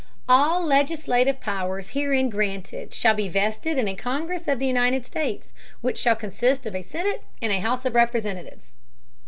[0.27, 5.53] All legislative Powers herein granted shall be vested in a Congress of the United States,
[5.81, 8.71] which shall consist of a Senate and House of Representatives.